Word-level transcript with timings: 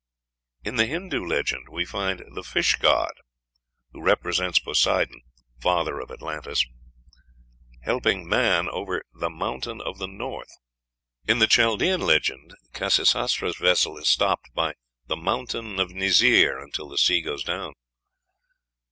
In 0.63 0.77
the 0.77 0.87
Hindoo 0.87 1.23
legend 1.23 1.69
we 1.69 1.85
find 1.85 2.23
the 2.33 2.41
fish 2.41 2.73
god, 2.77 3.13
who 3.91 4.01
represents 4.01 4.57
Poseidon, 4.57 5.21
father 5.61 5.99
of 5.99 6.09
Atlantis, 6.09 6.65
helping 7.83 8.27
Mann 8.27 8.67
over 8.69 9.03
"the 9.13 9.29
Mountain 9.29 9.79
of 9.79 9.99
the 9.99 10.07
North." 10.07 10.49
In 11.27 11.37
the 11.37 11.45
Chaldean 11.45 12.01
legend 12.01 12.55
Khasisatra's 12.73 13.57
vessel 13.59 13.95
is 13.99 14.07
stopped 14.07 14.51
by 14.55 14.73
"the 15.05 15.15
Mountain 15.17 15.79
of 15.79 15.91
Nizir" 15.91 16.57
until 16.57 16.89
the 16.89 16.97
sea 16.97 17.21
goes 17.21 17.43
down. 17.43 17.73